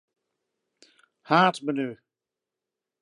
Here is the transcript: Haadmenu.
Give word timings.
Haadmenu. 1.29 1.89